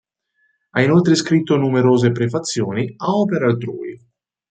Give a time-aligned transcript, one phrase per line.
[0.71, 3.99] Ha inoltre scritto numerose prefazioni a opere altrui.